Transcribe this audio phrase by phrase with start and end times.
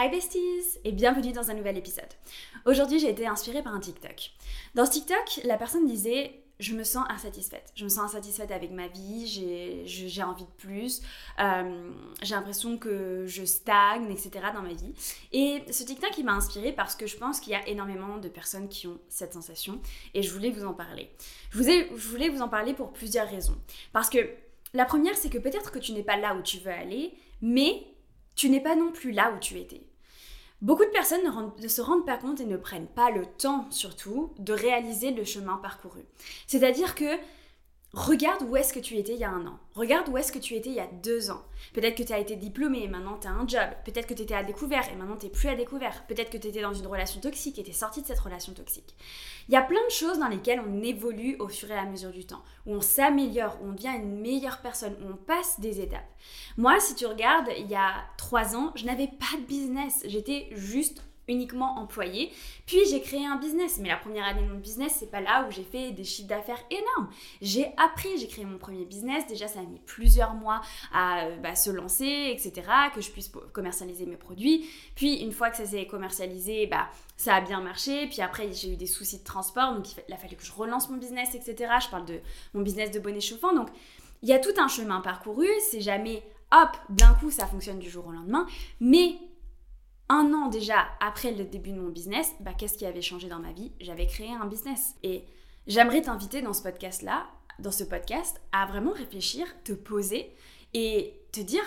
[0.00, 2.06] Hi besties et bienvenue dans un nouvel épisode.
[2.66, 4.30] Aujourd'hui j'ai été inspirée par un TikTok.
[4.76, 7.72] Dans ce TikTok, la personne disait je me sens insatisfaite.
[7.74, 11.02] Je me sens insatisfaite avec ma vie, j'ai envie de plus,
[11.40, 11.90] euh,
[12.22, 14.30] j'ai l'impression que je stagne, etc.
[14.54, 14.94] dans ma vie.
[15.32, 18.28] Et ce TikTok, il m'a inspirée parce que je pense qu'il y a énormément de
[18.28, 19.80] personnes qui ont cette sensation
[20.14, 21.10] et je voulais vous en parler.
[21.50, 21.58] Je,
[22.08, 23.58] voulais vous en parler pour plusieurs raisons.
[23.92, 24.18] Parce que
[24.74, 27.84] la première, c'est que peut-être que tu n'es pas là où tu veux aller, mais
[28.36, 29.82] tu n'es pas non plus là où tu étais.
[30.60, 31.20] Beaucoup de personnes
[31.62, 35.24] ne, se rendent pas compte et ne prennent pas le temps, surtout, de réaliser le
[35.24, 36.00] chemin parcouru.
[36.48, 37.16] C'est-à-dire que
[37.94, 39.58] Regarde où est-ce que tu étais il y a un an.
[39.74, 41.40] Regarde où est-ce que tu étais il y a deux ans.
[41.72, 43.66] Peut-être que tu as été diplômé et maintenant tu as un job.
[43.86, 46.06] Peut-être que tu étais à découvert et maintenant tu plus à découvert.
[46.06, 48.52] Peut-être que tu étais dans une relation toxique et tu es sorti de cette relation
[48.52, 48.94] toxique.
[49.48, 52.10] Il y a plein de choses dans lesquelles on évolue au fur et à mesure
[52.10, 55.80] du temps, où on s'améliore, où on devient une meilleure personne, où on passe des
[55.80, 56.08] étapes.
[56.58, 60.02] Moi, si tu regardes, il y a trois ans, je n'avais pas de business.
[60.04, 62.32] J'étais juste uniquement employé.
[62.66, 63.78] Puis j'ai créé un business.
[63.80, 66.28] Mais la première année de mon business, c'est pas là où j'ai fait des chiffres
[66.28, 67.12] d'affaires énormes.
[67.40, 69.26] J'ai appris, j'ai créé mon premier business.
[69.26, 70.60] Déjà, ça a mis plusieurs mois
[70.92, 72.66] à euh, bah, se lancer, etc.
[72.94, 74.68] Que je puisse commercialiser mes produits.
[74.94, 78.06] Puis une fois que ça s'est commercialisé, bah, ça a bien marché.
[78.06, 79.74] Puis après, j'ai eu des soucis de transport.
[79.74, 81.72] Donc il a fallu que je relance mon business, etc.
[81.82, 82.20] Je parle de
[82.54, 83.54] mon business de bonnet chauffant.
[83.54, 83.68] Donc
[84.22, 85.46] il y a tout un chemin parcouru.
[85.70, 88.46] C'est jamais hop, d'un coup, ça fonctionne du jour au lendemain.
[88.80, 89.16] Mais
[90.08, 93.40] un an déjà après le début de mon business, bah, qu'est-ce qui avait changé dans
[93.40, 93.72] ma vie?
[93.80, 94.94] J'avais créé un business.
[95.02, 95.24] Et
[95.66, 97.26] j'aimerais t'inviter dans ce podcast-là,
[97.58, 100.32] dans ce podcast, à vraiment réfléchir, te poser
[100.74, 101.62] et te dire,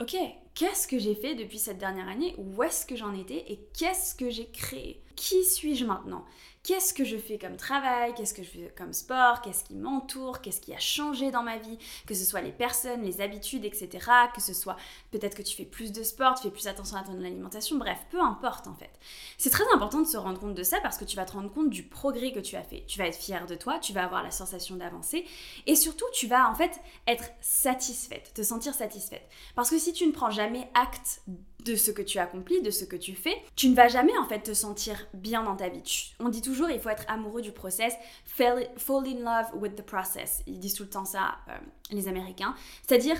[0.00, 0.16] ok,
[0.54, 2.34] qu'est-ce que j'ai fait depuis cette dernière année?
[2.38, 3.50] Où est-ce que j'en étais?
[3.50, 5.02] Et qu'est-ce que j'ai créé?
[5.16, 6.24] Qui suis-je maintenant?
[6.62, 10.40] Qu'est-ce que je fais comme travail, qu'est-ce que je fais comme sport, qu'est-ce qui m'entoure,
[10.40, 13.88] qu'est-ce qui a changé dans ma vie, que ce soit les personnes, les habitudes, etc.
[14.34, 14.74] Que ce soit
[15.12, 17.98] peut-être que tu fais plus de sport, tu fais plus attention à ton alimentation, bref,
[18.10, 18.90] peu importe en fait.
[19.38, 21.52] C'est très important de se rendre compte de ça parce que tu vas te rendre
[21.52, 22.84] compte du progrès que tu as fait.
[22.88, 25.24] Tu vas être fier de toi, tu vas avoir la sensation d'avancer
[25.68, 29.28] et surtout tu vas en fait être satisfaite, te sentir satisfaite.
[29.54, 31.22] Parce que si tu ne prends jamais acte
[31.66, 34.24] de ce que tu accomplis, de ce que tu fais, tu ne vas jamais en
[34.24, 36.14] fait te sentir bien dans ta vie.
[36.20, 37.94] On dit toujours il faut être amoureux du process,
[38.24, 40.42] fall, in love with the process.
[40.46, 41.58] Ils disent tout le temps ça, euh,
[41.90, 42.54] les Américains.
[42.86, 43.16] C'est-à-dire,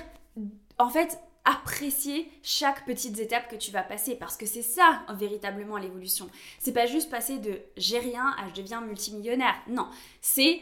[0.79, 5.77] en fait, apprécier chaque petite étape que tu vas passer parce que c'est ça véritablement
[5.77, 6.29] l'évolution.
[6.59, 9.55] C'est pas juste passer de j'ai rien à je deviens multimillionnaire.
[9.69, 9.89] Non,
[10.21, 10.61] c'est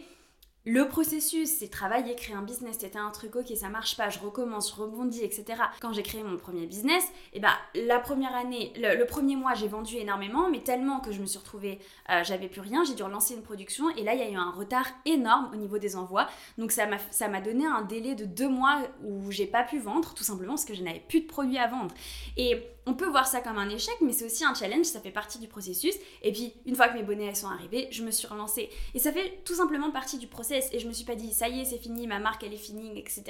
[0.66, 4.18] le processus, c'est travailler, créer un business, c'était un truc, ok, ça marche pas, je
[4.18, 5.44] recommence, je rebondis, etc.
[5.80, 9.52] Quand j'ai créé mon premier business, et eh ben, la première année, le, premier mois,
[9.52, 12.94] j'ai vendu énormément, mais tellement que je me suis retrouvée, euh, j'avais plus rien, j'ai
[12.94, 15.76] dû relancer une production, et là, il y a eu un retard énorme au niveau
[15.76, 16.28] des envois.
[16.56, 20.24] Donc, ça m'a donné un délai de deux mois où j'ai pas pu vendre, tout
[20.24, 21.94] simplement parce que je n'avais plus de produits à vendre.
[22.38, 25.10] Et on peut voir ça comme un échec, mais c'est aussi un challenge, ça fait
[25.10, 25.94] partie du processus.
[26.22, 28.68] Et puis, une fois que mes bonnets sont arrivés, je me suis relancée.
[28.94, 30.68] Et ça fait tout simplement partie du process.
[30.72, 32.58] Et je me suis pas dit, ça y est, c'est fini, ma marque, elle est
[32.58, 33.24] finie, etc.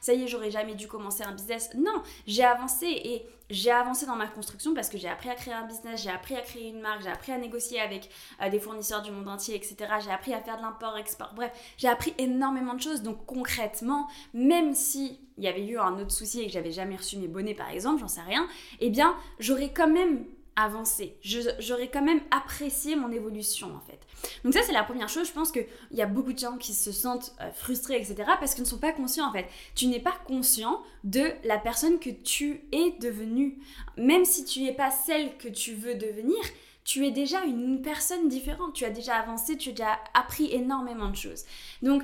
[0.00, 1.70] Ça y est, j'aurais jamais dû commencer un business.
[1.74, 5.54] Non, j'ai avancé et j'ai avancé dans ma construction parce que j'ai appris à créer
[5.54, 8.08] un business, j'ai appris à créer une marque, j'ai appris à négocier avec
[8.40, 9.76] euh, des fournisseurs du monde entier, etc.
[10.02, 11.32] J'ai appris à faire de l'import-export.
[11.34, 13.02] Bref, j'ai appris énormément de choses.
[13.02, 16.96] Donc concrètement, même si il y avait eu un autre souci et que j'avais jamais
[16.96, 18.46] reçu mes bonnets par exemple, j'en sais rien,
[18.80, 20.24] eh bien j'aurais quand même
[20.56, 21.16] avancé.
[21.22, 24.00] J'aurais quand même apprécié mon évolution en fait.
[24.44, 26.74] Donc ça c'est la première chose, je pense qu'il y a beaucoup de gens qui
[26.74, 28.16] se sentent euh, frustrés, etc.
[28.38, 29.46] parce qu'ils ne sont pas conscients en fait.
[29.74, 33.58] Tu n'es pas conscient de la personne que tu es devenue.
[33.96, 36.38] Même si tu n'es pas celle que tu veux devenir,
[36.84, 38.74] tu es déjà une personne différente.
[38.74, 41.44] Tu as déjà avancé, tu as déjà appris énormément de choses.
[41.82, 42.02] Donc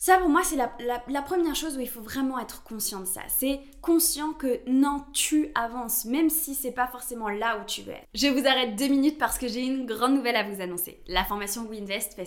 [0.00, 3.22] ça, pour moi, c'est la, première chose où il faut vraiment être conscient de ça.
[3.26, 7.92] C'est conscient que non, tu avances, même si c'est pas forcément là où tu veux
[7.92, 8.06] être.
[8.14, 11.02] Je vous arrête deux minutes parce que j'ai une grande nouvelle à vous annoncer.
[11.08, 12.24] La formation WeInvest fait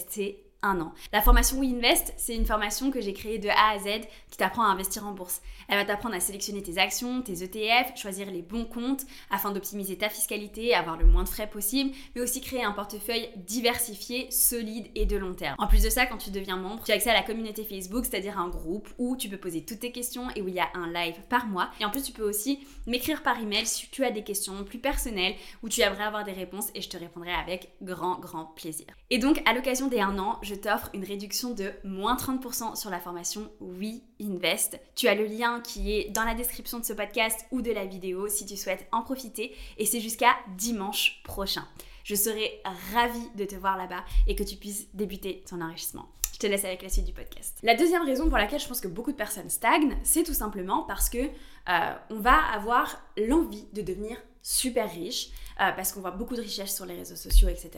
[0.63, 0.94] un an.
[1.11, 4.63] La formation WeInvest, c'est une formation que j'ai créée de A à Z qui t'apprend
[4.63, 5.41] à investir en bourse.
[5.67, 9.97] Elle va t'apprendre à sélectionner tes actions, tes ETF, choisir les bons comptes afin d'optimiser
[9.97, 14.88] ta fiscalité, avoir le moins de frais possible, mais aussi créer un portefeuille diversifié, solide
[14.95, 15.56] et de long terme.
[15.57, 18.06] En plus de ça, quand tu deviens membre, tu as accès à la communauté Facebook,
[18.06, 20.69] c'est-à-dire un groupe où tu peux poser toutes tes questions et où il y a
[20.74, 21.69] un live par mois.
[21.80, 24.80] Et en plus, tu peux aussi m'écrire par email si tu as des questions plus
[24.80, 28.88] personnelles où tu aimerais avoir des réponses et je te répondrai avec grand, grand plaisir.
[29.09, 32.89] Et donc, à l'occasion des un an, je t'offre une réduction de moins 30% sur
[32.89, 34.80] la formation We Invest.
[34.95, 37.86] Tu as le lien qui est dans la description de ce podcast ou de la
[37.86, 41.68] vidéo si tu souhaites en profiter et c'est jusqu'à dimanche prochain.
[42.03, 42.62] Je serai
[42.94, 46.07] ravie de te voir là-bas et que tu puisses débuter ton enrichissement.
[46.33, 47.59] Je te laisse avec la suite du podcast.
[47.62, 50.83] La deuxième raison pour laquelle je pense que beaucoup de personnes stagnent, c'est tout simplement
[50.83, 56.12] parce que euh, on va avoir l'envie de devenir super riche, euh, parce qu'on voit
[56.12, 57.71] beaucoup de richesses sur les réseaux sociaux, etc.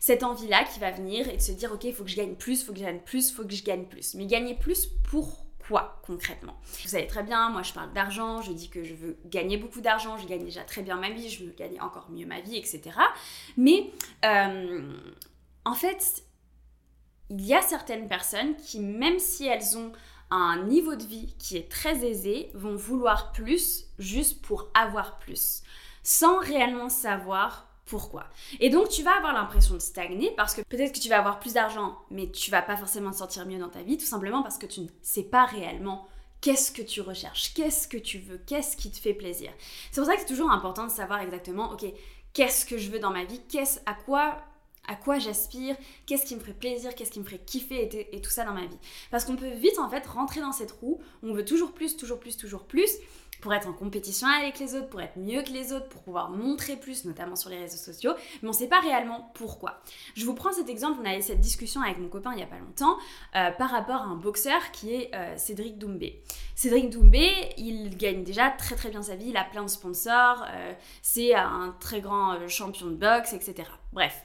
[0.00, 2.34] Cette envie-là qui va venir et de se dire, ok, il faut que je gagne
[2.34, 4.14] plus, il faut que je gagne plus, il faut que je gagne plus.
[4.14, 6.58] Mais gagner plus pour quoi concrètement?
[6.82, 9.80] Vous savez très bien, moi je parle d'argent, je dis que je veux gagner beaucoup
[9.80, 12.56] d'argent, je gagne déjà très bien ma vie, je veux gagner encore mieux ma vie,
[12.56, 12.82] etc.
[13.56, 13.90] Mais
[14.24, 14.92] euh,
[15.64, 16.24] en fait,
[17.30, 19.92] il y a certaines personnes qui, même si elles ont
[20.30, 25.62] un niveau de vie qui est très aisé, vont vouloir plus juste pour avoir plus,
[26.04, 28.24] sans réellement savoir pourquoi.
[28.60, 31.40] Et donc tu vas avoir l'impression de stagner parce que peut-être que tu vas avoir
[31.40, 34.42] plus d'argent, mais tu vas pas forcément te sentir mieux dans ta vie, tout simplement
[34.42, 36.06] parce que tu ne sais pas réellement
[36.40, 39.50] qu'est-ce que tu recherches, qu'est-ce que tu veux, qu'est-ce qui te fait plaisir.
[39.90, 41.84] C'est pour ça que c'est toujours important de savoir exactement, ok,
[42.32, 44.38] qu'est-ce que je veux dans ma vie, qu'est-ce à quoi
[44.86, 48.30] à quoi j'aspire, qu'est-ce qui me ferait plaisir, qu'est-ce qui me ferait kiffer et, tout
[48.30, 48.78] ça dans ma vie.
[49.10, 52.20] Parce qu'on peut vite en fait rentrer dans cette roue, on veut toujours plus, toujours
[52.20, 52.90] plus, toujours plus,
[53.44, 56.30] pour être en compétition avec les autres, pour être mieux que les autres, pour pouvoir
[56.30, 59.82] montrer plus, notamment sur les réseaux sociaux, mais on ne sait pas réellement pourquoi.
[60.14, 62.46] Je vous prends cet exemple, on a cette discussion avec mon copain il n'y a
[62.46, 62.96] pas longtemps,
[63.36, 66.22] euh, par rapport à un boxeur qui est euh, Cédric Doumbé.
[66.54, 70.42] Cédric Doumbé, il gagne déjà très très bien sa vie, il a plein de sponsors,
[70.50, 73.68] euh, c'est un très grand champion de boxe, etc.
[73.92, 74.24] Bref,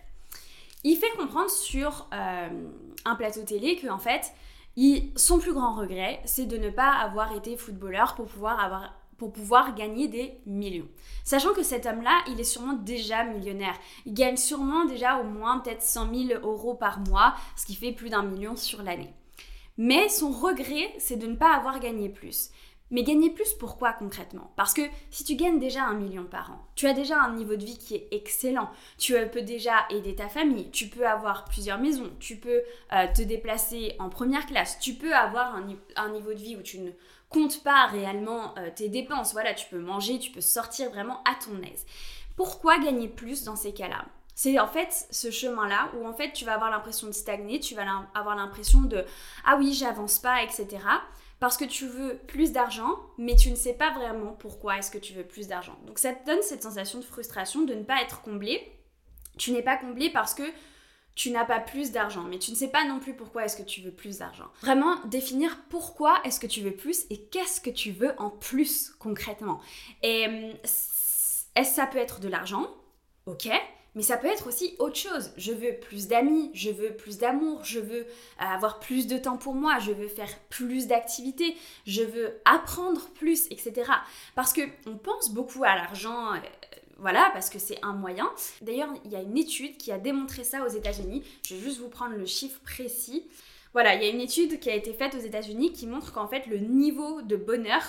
[0.85, 4.31] il fait comprendre sur un plateau télé que en fait,
[5.17, 9.31] son plus grand regret, c'est de ne pas avoir été footballeur pour pouvoir avoir pour
[9.31, 10.87] pouvoir gagner des millions.
[11.23, 13.77] Sachant que cet homme-là, il est sûrement déjà millionnaire.
[14.05, 17.91] Il gagne sûrement déjà au moins peut-être 100 000 euros par mois, ce qui fait
[17.91, 19.13] plus d'un million sur l'année.
[19.77, 22.51] Mais son regret, c'est de ne pas avoir gagné plus.
[22.91, 24.51] Mais gagner plus, pourquoi concrètement?
[24.55, 24.81] Parce que
[25.11, 27.77] si tu gagnes déjà un million par an, tu as déjà un niveau de vie
[27.77, 32.37] qui est excellent, tu peux déjà aider ta famille, tu peux avoir plusieurs maisons, tu
[32.37, 32.61] peux
[32.93, 36.79] euh, te déplacer en première classe, tu peux avoir un, niveau de vie où tu
[36.79, 36.89] ne
[37.29, 41.35] comptes pas réellement euh, tes dépenses, voilà, tu peux manger, tu peux sortir vraiment à
[41.35, 41.85] ton aise.
[42.35, 44.05] Pourquoi gagner plus dans ces cas-là?
[44.35, 47.75] C'est en fait ce chemin-là où en fait tu vas avoir l'impression de stagner, tu
[47.75, 47.83] vas
[48.15, 49.05] avoir l'impression de
[49.45, 50.79] ah oui j'avance pas, etc
[51.39, 54.97] parce que tu veux plus d'argent, mais tu ne sais pas vraiment pourquoi est-ce que
[54.97, 55.77] tu veux plus d'argent.
[55.87, 58.61] Donc ça te donne cette sensation de frustration de ne pas être comblé.
[59.37, 60.43] Tu n'es pas comblé parce que
[61.19, 63.61] tu n'as pas plus d'argent, mais tu ne sais pas non plus pourquoi est-ce que
[63.61, 64.45] tu veux plus d'argent.
[64.61, 68.93] Vraiment définir pourquoi est-ce que tu veux plus et qu'est-ce que tu veux en plus
[68.99, 69.59] concrètement.
[70.01, 70.53] Et hum,
[71.57, 72.73] est-ce ça peut être de l'argent?
[73.25, 73.49] Ok,
[73.95, 75.31] mais ça peut être aussi autre chose.
[75.35, 78.07] Je veux plus d'amis, je veux plus d'amour, je veux
[78.37, 83.47] avoir plus de temps pour moi, je veux faire plus d'activités, je veux apprendre plus,
[83.51, 83.91] etc.
[84.35, 86.31] Parce que on pense beaucoup à l'argent.
[87.01, 88.29] Voilà, parce que c'est un moyen.
[88.61, 91.23] D'ailleurs, il y a une étude qui a démontré ça aux États-Unis.
[91.45, 93.25] Je vais juste vous prendre le chiffre précis.
[93.73, 96.27] Voilà, il y a une étude qui a été faite aux États-Unis qui montre qu'en
[96.27, 97.83] fait, le niveau de bonheur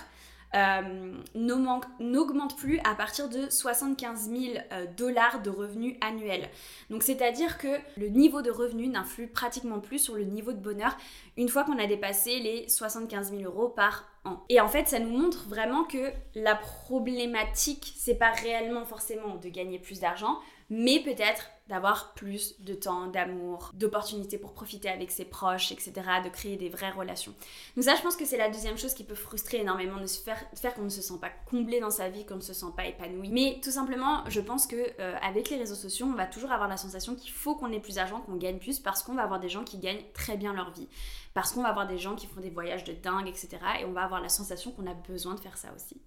[0.54, 4.40] euh, n'augmente plus à partir de 75 000
[4.72, 6.48] euh, dollars de revenus annuels.
[6.90, 10.96] Donc c'est-à-dire que le niveau de revenu n'influe pratiquement plus sur le niveau de bonheur
[11.36, 14.42] une fois qu'on a dépassé les 75 000 euros par an.
[14.48, 19.48] Et en fait, ça nous montre vraiment que la problématique, c'est pas réellement forcément de
[19.48, 25.24] gagner plus d'argent, mais peut-être d'avoir plus de temps, d'amour, d'opportunités pour profiter avec ses
[25.24, 25.92] proches, etc.,
[26.24, 27.32] de créer des vraies relations.
[27.76, 30.20] Donc ça, je pense que c'est la deuxième chose qui peut frustrer énormément, de se
[30.20, 32.72] faire, faire qu'on ne se sent pas comblé dans sa vie, qu'on ne se sent
[32.76, 33.28] pas épanoui.
[33.28, 36.68] Mais tout simplement, je pense que euh, avec les réseaux sociaux, on va toujours avoir
[36.68, 39.38] la sensation qu'il faut qu'on ait plus d'argent, qu'on gagne plus, parce qu'on va avoir
[39.38, 40.88] des gens qui gagnent très bien leur vie,
[41.34, 43.92] parce qu'on va avoir des gens qui font des voyages de dingue, etc., et on
[43.92, 46.00] va avoir la sensation qu'on a besoin de faire ça aussi.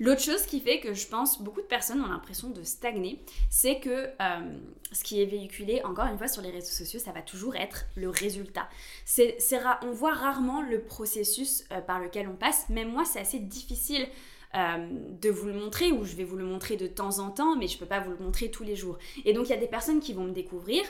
[0.00, 3.80] L'autre chose qui fait que je pense beaucoup de personnes ont l'impression de stagner, c'est
[3.80, 4.58] que euh,
[4.92, 7.86] ce qui est véhiculé, encore une fois, sur les réseaux sociaux, ça va toujours être
[7.96, 8.68] le résultat.
[9.82, 12.68] On voit rarement le processus euh, par lequel on passe.
[12.68, 14.06] Même moi, c'est assez difficile
[14.54, 14.88] euh,
[15.20, 17.66] de vous le montrer, ou je vais vous le montrer de temps en temps, mais
[17.66, 18.98] je ne peux pas vous le montrer tous les jours.
[19.24, 20.84] Et donc, il y a des personnes qui vont me découvrir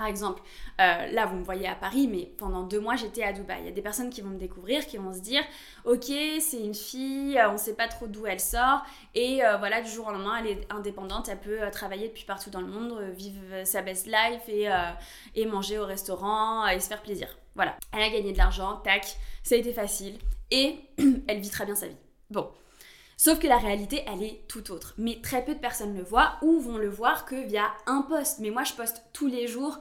[0.00, 0.40] par exemple,
[0.80, 3.58] euh, là vous me voyez à Paris, mais pendant deux mois j'étais à Dubaï.
[3.60, 5.42] Il y a des personnes qui vont me découvrir, qui vont se dire,
[5.84, 6.06] ok,
[6.40, 8.82] c'est une fille, euh, on ne sait pas trop d'où elle sort,
[9.14, 12.48] et euh, voilà, du jour au lendemain, elle est indépendante, elle peut travailler depuis partout
[12.48, 14.70] dans le monde, vivre sa best life et,
[15.34, 17.28] et manger au restaurant et se faire plaisir.
[17.54, 20.16] Voilà, elle a gagné de l'argent, tac, ça a été facile,
[20.50, 20.76] et
[21.28, 21.96] elle vit très bien sa vie.
[22.30, 22.48] Bon,
[23.22, 24.94] Sauf que la réalité, elle est tout autre.
[24.96, 28.38] Mais très peu de personnes le voient ou vont le voir que via un post.
[28.38, 29.78] Mais moi, je poste tous les jours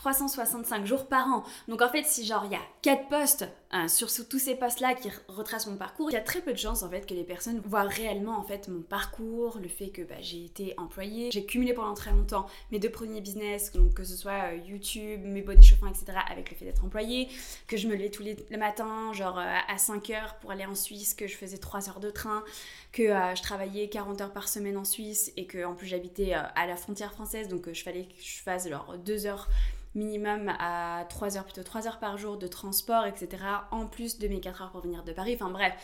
[0.00, 1.44] 365 jours par an.
[1.68, 4.94] Donc en fait, si genre il y a 4 postes euh, sur, tous ces postes-là
[4.94, 7.22] qui retracent mon parcours, il y a très peu de chances en fait que les
[7.22, 11.44] personnes voient réellement en fait mon parcours, le fait que bah, j'ai été employée, j'ai
[11.44, 15.62] cumulé pendant très longtemps mes deux premiers business, que ce soit euh, YouTube, mes bonnets
[15.62, 16.06] chauffants, etc.
[16.30, 17.28] avec le fait d'être employée,
[17.66, 20.74] que je me levais tous les matins genre euh, à 5 heures pour aller en
[20.74, 22.42] Suisse, que je faisais 3 heures de train,
[22.92, 26.66] que je travaillais 40 heures par semaine en Suisse et que en plus j'habitais à
[26.66, 28.66] la frontière française, donc je fallait que je fasse
[29.04, 29.48] 2 heures
[29.94, 33.42] minimum à 3 heures, plutôt 3 heures par jour de transport, etc.
[33.70, 35.34] En plus de mes 4 heures pour venir de Paris.
[35.34, 35.74] Enfin bref,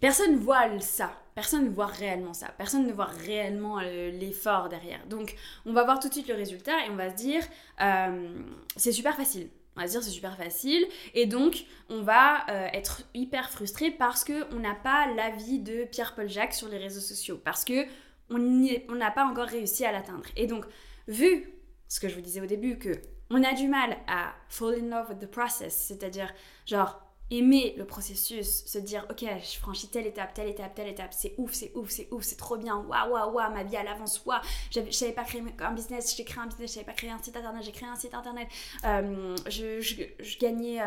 [0.00, 1.12] personne ne voit ça.
[1.34, 2.48] Personne ne voit réellement ça.
[2.58, 5.04] Personne ne voit réellement euh, l'effort derrière.
[5.06, 7.42] Donc on va voir tout de suite le résultat et on va se dire
[7.80, 8.34] euh,
[8.76, 9.48] c'est super facile.
[9.76, 10.84] On va se dire c'est super facile
[11.14, 15.84] et donc on va euh, être hyper frustré parce que on n'a pas l'avis de
[15.84, 17.86] Pierre-Paul Jacques sur les réseaux sociaux parce que
[18.32, 20.24] on n'a pas encore réussi à l'atteindre.
[20.36, 20.64] Et donc
[21.08, 21.59] vu
[21.90, 22.92] ce que je vous disais au début que
[23.30, 26.32] on a du mal à fall in love with the process, c'est-à-dire
[26.64, 27.00] genre
[27.32, 31.34] aimer le processus, se dire ok je franchis telle étape, telle étape, telle étape, c'est
[31.38, 34.24] ouf, c'est ouf, c'est ouf, c'est trop bien, waouh, waouh, waouh, ma vie elle avance,
[34.24, 34.40] waouh,
[34.72, 37.22] je savais pas créer un business, j'ai créé un business, je savais pas créer un
[37.22, 38.48] site internet, j'ai créé un site internet,
[38.84, 40.80] euh, je, je, gagnais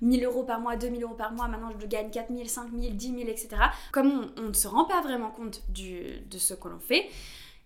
[0.00, 3.06] 1000 euh, euros par mois, 2000 euros par mois, maintenant je gagne 4000, 5000, 10
[3.06, 3.48] 000, etc.
[3.92, 7.08] Comme on, ne se rend pas vraiment compte du, de ce que l'on fait,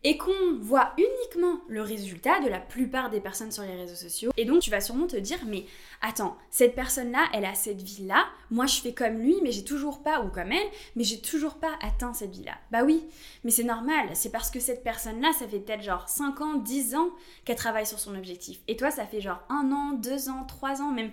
[0.05, 4.33] et qu'on voit uniquement le résultat de la plupart des personnes sur les réseaux sociaux.
[4.37, 5.65] Et donc tu vas sûrement te dire mais
[6.01, 10.03] attends, cette personne-là, elle a cette vie-là, moi je fais comme lui mais j'ai toujours
[10.03, 12.55] pas, ou comme elle, mais j'ai toujours pas atteint cette vie-là.
[12.71, 13.05] Bah oui,
[13.45, 16.95] mais c'est normal, c'est parce que cette personne-là, ça fait peut-être genre 5 ans, 10
[16.97, 17.11] ans
[17.45, 18.61] qu'elle travaille sur son objectif.
[18.69, 21.11] Et toi, ça fait genre 1 an, 2 ans, 3 ans, même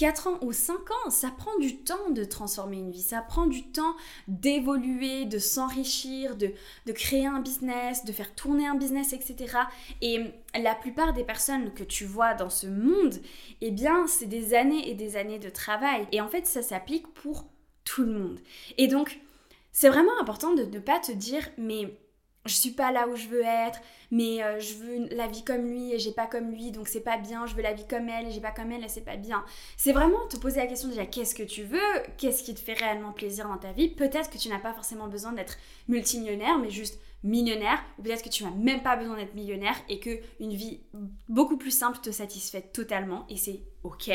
[0.00, 3.46] 4 ans ou 5 ans, ça prend du temps de transformer une vie, ça prend
[3.46, 3.94] du temps
[4.28, 6.54] d'évoluer, de s'enrichir, de,
[6.94, 9.58] créer un business, de faire tourner un business, etc.
[10.00, 10.24] Et
[10.58, 13.20] la plupart des personnes que tu vois dans ce monde,
[13.60, 16.08] eh bien, c'est des années et des années de travail.
[16.12, 17.44] Et en fait, ça s'applique pour
[17.84, 18.40] tout le monde.
[18.78, 19.20] Et donc,
[19.70, 21.94] c'est vraiment important de ne pas te dire, mais
[22.46, 23.80] je suis pas là où je veux être,
[24.10, 27.00] mais euh, je veux la vie comme lui et j'ai pas comme lui, donc c'est
[27.00, 29.04] pas bien, je veux la vie comme elle et j'ai pas comme elle et c'est
[29.04, 29.44] pas bien.
[29.76, 31.78] C'est vraiment te poser la question déjà qu'est-ce que tu veux,
[32.16, 33.88] qu'est-ce qui te fait réellement plaisir dans ta vie?
[33.88, 38.28] Peut-être que tu n'as pas forcément besoin d'être multimillionnaire, mais juste millionnaire, ou peut-être que
[38.28, 40.80] tu n'as même pas besoin d'être millionnaire et que une vie
[41.28, 44.10] beaucoup plus simple te satisfait totalement et c'est ok.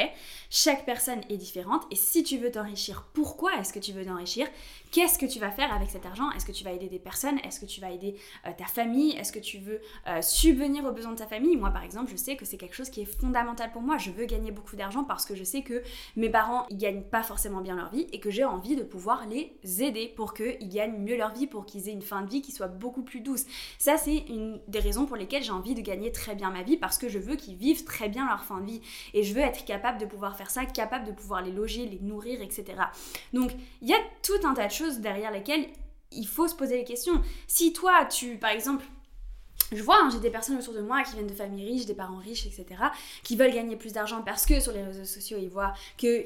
[0.49, 4.47] Chaque personne est différente et si tu veux t'enrichir, pourquoi est-ce que tu veux t'enrichir?
[4.91, 6.31] Qu'est-ce que tu vas faire avec cet argent?
[6.31, 7.39] Est-ce que tu vas aider des personnes?
[7.39, 9.11] Est-ce que tu vas aider euh, ta famille?
[9.17, 11.57] Est-ce que tu veux euh, subvenir aux besoins de ta famille?
[11.57, 13.97] Moi par exemple, je sais que c'est quelque chose qui est fondamental pour moi.
[13.97, 15.83] Je veux gagner beaucoup d'argent parce que je sais que
[16.15, 19.25] mes parents, ils gagnent pas forcément bien leur vie et que j'ai envie de pouvoir
[19.27, 22.41] les aider pour qu'ils gagnent mieux leur vie, pour qu'ils aient une fin de vie
[22.41, 23.45] qui soit beaucoup plus douce.
[23.77, 26.77] Ça, c'est une des raisons pour lesquelles j'ai envie de gagner très bien ma vie
[26.77, 28.81] parce que je veux qu'ils vivent très bien leur fin de vie
[29.13, 31.99] et je veux être capable de pouvoir faire ça, capable de pouvoir les loger, les
[31.99, 32.65] nourrir, etc.
[33.33, 35.67] Donc il y a tout un tas de choses derrière lesquelles
[36.11, 37.21] il faut se poser les questions.
[37.47, 38.85] Si toi, tu, par exemple,
[39.71, 41.95] je vois, hein, j'ai des personnes autour de moi qui viennent de familles riches, des
[41.95, 42.65] parents riches, etc.,
[43.23, 46.25] qui veulent gagner plus d'argent parce que sur les réseaux sociaux, ils voient que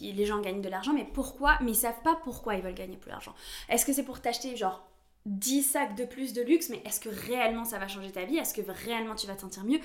[0.00, 2.96] les gens gagnent de l'argent, mais pourquoi Mais ils savent pas pourquoi ils veulent gagner
[2.96, 3.34] plus d'argent.
[3.68, 4.89] Est-ce que c'est pour t'acheter, genre,
[5.26, 8.38] 10 sacs de plus de luxe, mais est-ce que réellement ça va changer ta vie?
[8.38, 9.80] Est-ce que réellement tu vas te sentir mieux?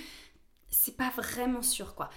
[0.69, 2.09] C'est pas vraiment sûr, quoi.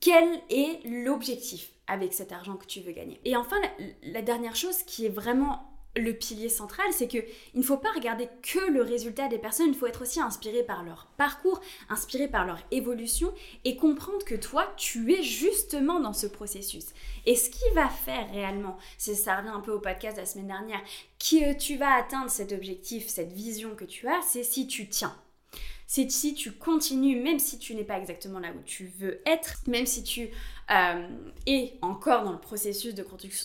[0.00, 3.20] Quel est l'objectif avec cet argent que tu veux gagner?
[3.24, 3.56] Et enfin,
[4.02, 7.18] la, dernière chose qui est vraiment le pilier central, c'est que
[7.54, 10.62] il ne faut pas regarder que le résultat des personnes, il faut être aussi inspiré
[10.62, 13.32] par leur parcours, inspiré par leur évolution
[13.64, 16.86] et comprendre que toi, tu es justement dans ce processus.
[17.24, 20.26] Et ce qui va faire réellement, c'est ça revient un peu au podcast de la
[20.26, 20.80] semaine dernière,
[21.18, 25.16] que tu vas atteindre cet objectif, cette vision que tu as, c'est si tu tiens
[25.86, 29.60] c'est si tu continues, même si tu n'es pas exactement là où tu veux être,
[29.68, 30.30] même si tu
[30.72, 31.06] euh,
[31.46, 33.04] es encore dans le processus de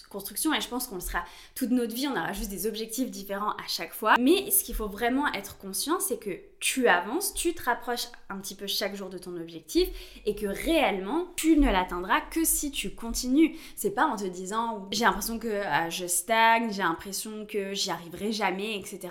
[0.10, 3.12] construction, et je pense qu'on le sera toute notre vie, on aura juste des objectifs
[3.12, 4.16] différents à chaque fois.
[4.20, 8.38] Mais ce qu'il faut vraiment être conscient, c'est que tu avances, tu te rapproches un
[8.38, 9.88] petit peu chaque jour de ton objectif,
[10.26, 13.56] et que réellement, tu ne l'atteindras que si tu continues.
[13.76, 17.92] C'est pas en te disant j'ai l'impression que euh, je stagne, j'ai l'impression que j'y
[17.92, 19.10] arriverai jamais, etc.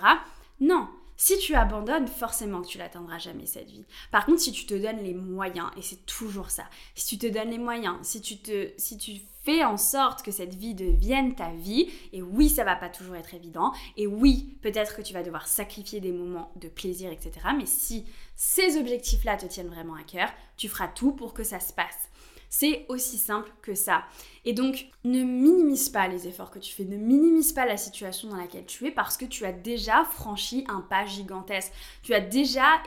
[0.58, 0.88] Non,
[1.23, 3.85] si tu abandonnes, forcément que tu l'atteindras jamais cette vie.
[4.11, 7.31] Par contre, si tu te donnes les moyens, et c'est toujours ça, si tu te
[7.31, 12.23] donnes les moyens, si tu fais en sorte que cette vie devienne ta vie, et
[12.23, 16.00] oui, ça va pas toujours être évident, et oui, peut-être que tu vas devoir sacrifier
[16.00, 17.49] des moments de plaisir, etc.
[17.55, 21.61] Mais si ces objectifs-là te tiennent vraiment à cœur, tu feras tout pour que ça
[21.61, 22.09] se passe.
[22.50, 24.02] C'est aussi simple que ça.
[24.45, 28.28] Et donc, ne minimise pas les efforts que tu fais, ne minimise pas la situation
[28.28, 31.73] dans laquelle tu es parce que tu as déjà franchi un pas gigantesque.
[32.02, 32.83] Tu as déjà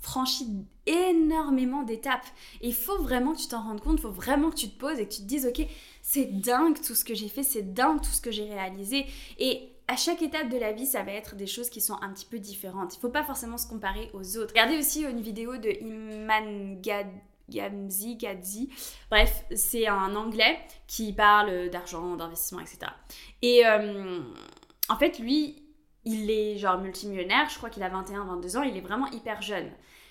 [0.00, 0.46] franchi
[0.86, 2.26] énormément d'étapes.
[2.60, 4.78] Et il faut vraiment que tu t'en rendes compte, il faut vraiment que tu te
[4.78, 5.66] poses et que tu te dises, ok,
[6.02, 9.06] c'est dingue tout ce que j'ai fait, c'est dingue tout ce que j'ai réalisé.
[9.38, 12.12] Et à chaque étape de la vie, ça va être des choses qui sont un
[12.12, 12.94] petit peu différentes.
[12.94, 14.50] Il faut pas forcément se comparer aux autres.
[14.50, 16.80] Regardez aussi une vidéo de Iman
[17.48, 18.70] Gamzi, Gadzi.
[19.10, 22.78] Bref, c'est un anglais qui parle d'argent, d'investissement, etc.
[23.42, 24.20] Et euh,
[24.88, 25.62] en fait, lui,
[26.04, 29.42] il est genre multimillionnaire, je crois qu'il a 21, 22 ans, il est vraiment hyper
[29.42, 29.70] jeune.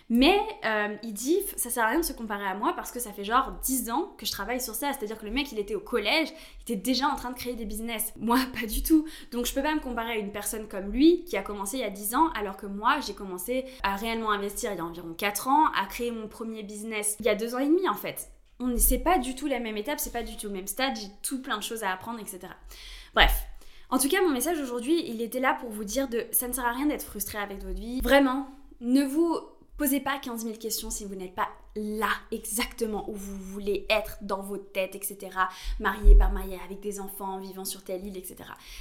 [0.10, 3.00] Mais euh, il dit, ça sert à rien de se comparer à moi parce que
[3.00, 4.94] ça fait genre 10 ans que je travaille sur ça.
[4.94, 7.56] C'est-à-dire que le mec, il était au collège, il était déjà en train de créer
[7.56, 8.14] des business.
[8.18, 9.06] Moi, pas du tout.
[9.32, 11.82] Donc je peux pas me comparer à une personne comme lui qui a commencé il
[11.82, 14.86] y a 10 ans alors que moi, j'ai commencé à réellement investir il y a
[14.86, 17.88] environ 4 ans, à créer mon premier business il y a 2 ans et demi
[17.90, 18.30] en fait.
[18.60, 20.96] On c'est pas du tout la même étape, c'est pas du tout le même stade,
[20.96, 22.40] j'ai tout plein de choses à apprendre, etc.
[23.14, 23.46] Bref,
[23.90, 26.54] en tout cas, mon message aujourd'hui, il était là pour vous dire de ça ne
[26.54, 28.02] sert à rien d'être frustré avec votre vie.
[28.02, 28.50] Vraiment,
[28.82, 29.40] ne vous
[29.78, 34.18] posez pas 15 000 questions si vous n'êtes pas là exactement où vous voulez être
[34.22, 35.18] dans votre tête, etc.
[35.80, 38.38] Marié, par marié, avec des enfants, vivant sur telle île, etc.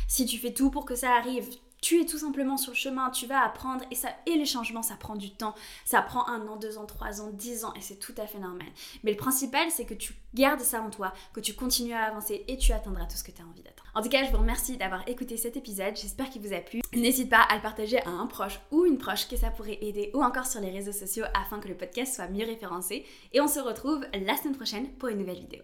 [0.09, 1.49] Si tu fais tout pour que ça arrive,
[1.87, 4.83] tu es tout simplement sur le chemin, tu vas apprendre et ça et les changements
[4.83, 7.81] ça prend du temps, ça prend un an, deux ans, trois ans, dix ans et
[7.81, 8.67] c'est tout à fait normal.
[9.05, 12.45] Mais le principal c'est que tu gardes ça en toi, que tu continues à avancer
[12.49, 13.89] et tu atteindras tout ce que tu as envie d'atteindre.
[13.95, 16.81] En tout cas, je vous remercie d'avoir écouté cet épisode, j'espère qu'il vous a plu.
[16.93, 20.11] N'hésite pas à le partager à un proche ou une proche que ça pourrait aider
[20.13, 23.47] ou encore sur les réseaux sociaux afin que le podcast soit mieux référencé et on
[23.47, 25.63] se retrouve la semaine prochaine pour une nouvelle vidéo.